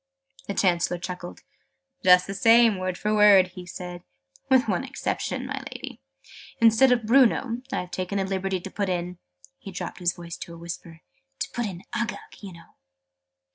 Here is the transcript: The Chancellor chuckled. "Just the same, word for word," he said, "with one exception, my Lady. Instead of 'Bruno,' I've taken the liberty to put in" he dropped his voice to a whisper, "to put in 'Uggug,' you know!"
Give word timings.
The 0.47 0.55
Chancellor 0.55 0.97
chuckled. 0.97 1.43
"Just 2.03 2.25
the 2.25 2.33
same, 2.33 2.79
word 2.79 2.97
for 2.97 3.13
word," 3.13 3.49
he 3.49 3.67
said, 3.67 4.01
"with 4.49 4.67
one 4.67 4.83
exception, 4.83 5.45
my 5.45 5.59
Lady. 5.71 5.99
Instead 6.59 6.91
of 6.91 7.05
'Bruno,' 7.05 7.61
I've 7.71 7.91
taken 7.91 8.17
the 8.17 8.25
liberty 8.25 8.59
to 8.61 8.71
put 8.71 8.89
in" 8.89 9.19
he 9.59 9.69
dropped 9.69 9.99
his 9.99 10.13
voice 10.13 10.37
to 10.37 10.55
a 10.55 10.57
whisper, 10.57 11.01
"to 11.41 11.49
put 11.51 11.67
in 11.67 11.83
'Uggug,' 11.93 12.41
you 12.41 12.51
know!" 12.51 12.73